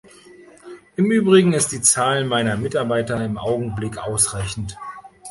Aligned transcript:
Im 0.95 1.11
übrigen 1.11 1.53
ist 1.53 1.67
die 1.71 1.81
Zahl 1.83 2.25
meiner 2.25 2.57
Mitarbeiter 2.57 3.23
im 3.23 3.37
Augenblick 3.37 3.99
ausreichend. 3.99 4.75